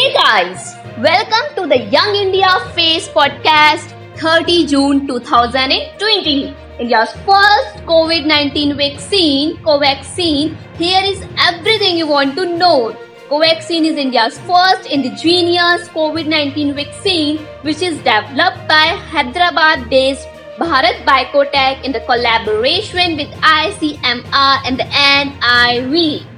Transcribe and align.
Hey 0.00 0.14
guys, 0.14 0.76
welcome 1.04 1.46
to 1.56 1.66
the 1.70 1.78
Young 1.94 2.14
India 2.16 2.48
Face 2.74 3.06
podcast 3.06 3.90
30 4.16 4.66
June 4.66 5.06
2020. 5.06 6.54
India's 6.78 7.12
first 7.26 7.84
COVID 7.90 8.24
19 8.24 8.78
vaccine, 8.78 9.58
Covaxin. 9.58 10.56
Here 10.78 11.04
is 11.04 11.20
everything 11.48 11.98
you 11.98 12.06
want 12.06 12.34
to 12.36 12.46
know. 12.56 12.96
Covaxin 13.28 13.84
is 13.90 13.98
India's 13.98 14.38
first 14.48 14.88
indigenous 14.88 15.86
COVID 15.88 16.26
19 16.26 16.74
vaccine, 16.80 17.36
which 17.60 17.82
is 17.82 17.98
developed 17.98 18.66
by 18.72 18.96
Hyderabad 19.12 19.90
based 19.90 20.26
Bharat 20.56 21.04
Biotech 21.04 21.84
in 21.84 21.92
the 21.92 22.00
collaboration 22.08 23.18
with 23.18 23.28
ICMR 23.52 24.60
and 24.64 24.78
the 24.78 24.88
NIV. 25.12 26.29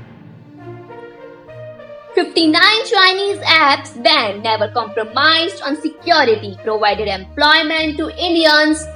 59 2.14 2.62
Chinese 2.84 3.38
apps 3.38 4.02
banned 4.02 4.42
never 4.42 4.68
compromised 4.68 5.62
on 5.62 5.80
security, 5.80 6.58
provided 6.62 7.08
employment 7.08 7.96
to 7.96 8.10
Indians. 8.18 8.86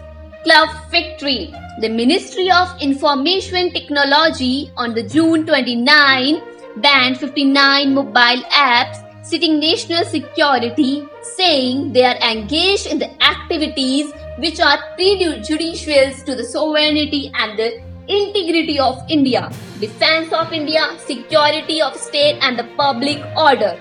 Club 0.47 0.69
Victory. 0.93 1.53
The 1.81 1.89
Ministry 1.89 2.49
of 2.53 2.69
Information 2.81 3.73
Technology 3.73 4.71
on 4.77 4.95
the 4.95 5.03
June 5.03 5.45
29 5.45 6.41
banned 6.77 7.19
59 7.19 7.93
mobile 7.93 8.43
apps 8.53 9.03
citing 9.25 9.59
national 9.59 10.05
security, 10.05 11.09
saying 11.23 11.93
they 11.93 12.05
are 12.05 12.15
engaged 12.31 12.87
in 12.87 13.01
the 13.01 13.11
activities 13.21 14.13
which 14.39 14.61
are 14.61 14.79
prejudicial 14.95 16.13
to 16.27 16.37
the 16.37 16.45
sovereignty 16.45 17.33
and 17.35 17.59
the 17.59 17.83
integrity 18.09 18.79
of 18.79 19.03
India, 19.09 19.51
defense 19.81 20.33
of 20.33 20.53
India, 20.53 20.97
security 20.99 21.83
of 21.83 21.97
state 21.97 22.39
and 22.41 22.59
the 22.59 22.65
public 22.77 23.23
order. 23.37 23.79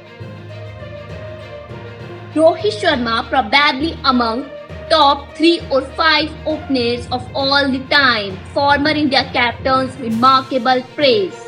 Rohit 2.34 2.73
Sharma 2.81 3.27
probably 3.29 3.98
among 4.03 4.49
top 4.90 5.34
3 5.35 5.62
or 5.71 5.81
5 5.81 6.31
openers 6.46 7.07
of 7.12 7.23
all 7.34 7.71
the 7.71 7.79
time. 7.90 8.37
Former 8.53 8.90
India 8.90 9.29
captain's 9.34 9.96
remarkable 9.98 10.81
praise. 10.96 11.41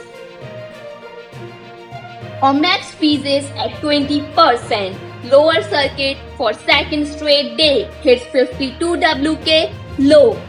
Omaxe 2.42 2.94
freezes 2.98 3.50
at 3.58 3.72
20%. 3.82 4.96
Lower 5.32 5.62
circuit 5.64 6.18
for 6.38 6.54
second 6.54 7.08
straight 7.08 7.58
day 7.58 7.90
hits 8.02 8.24
52 8.26 8.98
WK 8.98 9.72
low. 9.98 10.40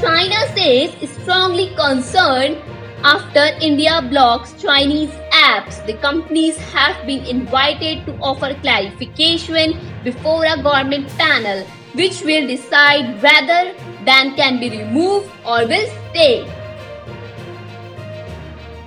China 0.00 0.36
says 0.54 0.94
strongly 1.10 1.74
concerned 1.74 2.58
after 3.02 3.46
India 3.60 4.00
blocks 4.00 4.52
Chinese 4.62 5.10
apps. 5.32 5.84
The 5.86 5.94
companies 5.94 6.56
have 6.72 7.04
been 7.04 7.24
invited 7.26 8.06
to 8.06 8.12
offer 8.20 8.54
clarification 8.62 9.74
before 10.04 10.44
a 10.44 10.62
government 10.62 11.08
panel 11.18 11.64
which 11.94 12.22
will 12.22 12.46
decide 12.46 13.20
whether 13.22 13.74
ban 14.04 14.36
can 14.36 14.60
be 14.60 14.70
removed 14.70 15.30
or 15.44 15.66
will 15.66 15.88
stay. 16.10 16.46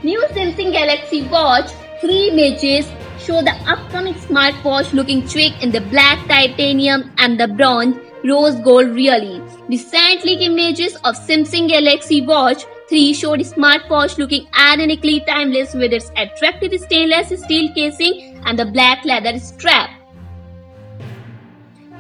New 0.03 0.22
Samsung 0.31 0.72
Galaxy 0.72 1.23
Watch 1.28 1.72
3 2.00 2.30
images 2.30 2.90
show 3.20 3.42
the 3.42 3.58
upcoming 3.68 4.14
smartwatch 4.14 4.94
looking 4.94 5.28
chic 5.28 5.62
in 5.62 5.72
the 5.72 5.81
black 5.81 6.25
titanium 6.30 7.12
and 7.18 7.38
the 7.38 7.50
bronze 7.50 7.98
rose 8.24 8.56
gold 8.56 8.90
really. 8.90 9.42
Recent 9.70 10.26
leaked 10.26 10.42
images 10.42 10.96
of 10.98 11.16
Samsung 11.16 11.68
Galaxy 11.68 12.22
Watch 12.26 12.66
3 12.90 13.14
showed 13.14 13.40
smartwatch 13.40 14.18
looking 14.18 14.48
ironically 14.58 15.22
timeless 15.22 15.74
with 15.74 15.94
its 15.94 16.12
attractive 16.18 16.80
stainless 16.82 17.30
steel 17.42 17.74
casing 17.74 18.42
and 18.46 18.60
the 18.60 18.66
black 18.66 19.06
leather 19.06 19.40
strap. 19.40 19.90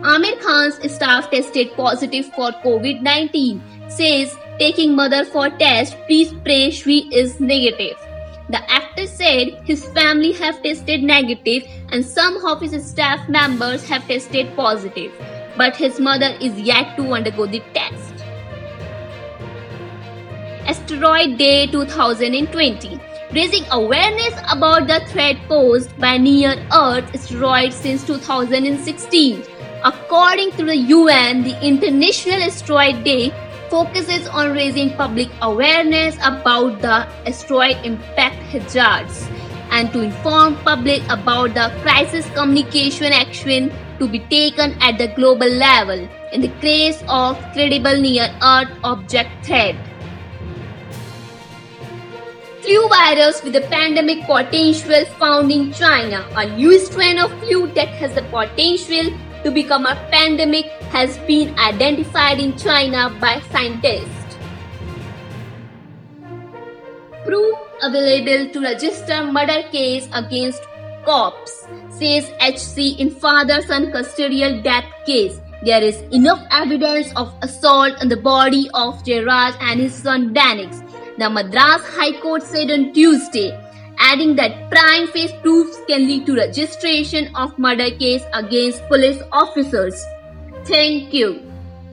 Aamir 0.01 0.39
Khan's 0.41 0.91
staff 0.91 1.29
tested 1.29 1.73
positive 1.75 2.25
for 2.33 2.51
COVID-19. 2.63 3.61
Says 3.91 4.35
taking 4.57 4.95
mother 4.95 5.25
for 5.25 5.49
test, 5.49 5.95
please 6.07 6.33
pray 6.43 6.71
she 6.71 7.07
is 7.13 7.39
negative. 7.39 7.97
The 8.49 8.69
actor 8.69 9.05
said 9.05 9.61
his 9.63 9.85
family 9.89 10.31
have 10.33 10.61
tested 10.63 11.03
negative 11.03 11.63
and 11.91 12.03
some 12.05 12.43
of 12.45 12.61
his 12.61 12.85
staff 12.85 13.29
members 13.29 13.87
have 13.87 14.05
tested 14.07 14.53
positive, 14.55 15.13
but 15.57 15.75
his 15.75 15.99
mother 15.99 16.35
is 16.41 16.59
yet 16.59 16.95
to 16.97 17.13
undergo 17.13 17.45
the 17.45 17.61
test. 17.73 18.13
Asteroid 20.67 21.37
Day 21.37 21.67
2020 21.67 22.99
raising 23.33 23.63
awareness 23.71 24.33
about 24.51 24.87
the 24.87 24.99
threat 25.07 25.37
posed 25.47 25.97
by 25.97 26.17
near 26.17 26.51
Earth 26.73 27.07
asteroids 27.15 27.75
since 27.75 28.05
2016. 28.05 29.43
According 29.83 30.51
to 30.51 30.65
the 30.65 30.75
UN, 30.75 31.43
the 31.43 31.59
International 31.65 32.43
Asteroid 32.43 33.03
Day 33.03 33.33
focuses 33.69 34.27
on 34.27 34.51
raising 34.51 34.91
public 34.97 35.29
awareness 35.41 36.15
about 36.21 36.81
the 36.81 37.07
asteroid 37.25 37.77
impact 37.85 38.35
hazards 38.51 39.29
and 39.71 39.91
to 39.93 40.01
inform 40.01 40.57
public 40.57 41.01
about 41.09 41.53
the 41.53 41.71
crisis 41.81 42.29
communication 42.31 43.13
action 43.13 43.71
to 44.01 44.09
be 44.17 44.25
taken 44.33 44.75
at 44.89 44.97
the 44.97 45.07
global 45.19 45.55
level 45.63 46.03
in 46.33 46.41
the 46.41 46.53
case 46.65 47.01
of 47.21 47.39
credible 47.53 48.03
near 48.09 48.27
earth 48.51 48.75
object 48.95 49.45
threat 49.45 49.87
flu 52.61 52.87
virus 52.89 53.41
with 53.43 53.55
a 53.55 53.61
pandemic 53.69 54.19
potential 54.25 55.05
found 55.19 55.51
in 55.51 55.73
China. 55.73 56.25
A 56.35 56.45
new 56.45 56.79
strain 56.79 57.17
of 57.17 57.31
flu 57.39 57.67
that 57.73 57.89
has 58.01 58.13
the 58.13 58.21
potential 58.33 59.11
to 59.43 59.51
become 59.51 59.85
a 59.85 59.95
pandemic 60.11 60.67
has 60.95 61.17
been 61.29 61.57
identified 61.57 62.39
in 62.39 62.55
China 62.57 63.09
by 63.19 63.41
scientists. 63.51 64.37
Proof 67.25 67.57
available 67.81 68.53
to 68.53 68.61
register 68.61 69.23
murder 69.23 69.63
case 69.71 70.07
against 70.13 70.61
cops, 71.03 71.65
says 72.01 72.31
HC 72.41 72.99
in 72.99 73.11
father-son 73.11 73.91
custodial 73.91 74.63
death 74.63 74.85
case. 75.05 75.39
There 75.63 75.83
is 75.83 76.01
enough 76.11 76.43
evidence 76.49 77.13
of 77.15 77.33
assault 77.43 78.01
on 78.01 78.09
the 78.09 78.17
body 78.17 78.69
of 78.73 79.03
Jairaj 79.03 79.55
and 79.61 79.79
his 79.79 79.93
son 79.93 80.33
Bennix. 80.33 80.81
The 81.19 81.29
Madras 81.29 81.85
High 81.95 82.19
Court 82.19 82.41
said 82.41 82.71
on 82.71 82.91
Tuesday, 82.93 83.51
adding 83.99 84.35
that 84.37 84.71
prima 84.71 85.11
facie 85.11 85.37
proofs 85.43 85.77
can 85.87 86.07
lead 86.07 86.25
to 86.25 86.35
registration 86.35 87.29
of 87.35 87.57
murder 87.59 87.91
case 87.91 88.23
against 88.33 88.87
police 88.87 89.21
officers. 89.31 90.03
Thank 90.65 91.13
you. 91.13 91.50